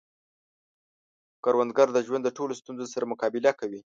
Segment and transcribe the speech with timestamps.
[1.43, 3.81] کروندګر د ژوند د ټولو ستونزو سره مقابله کوي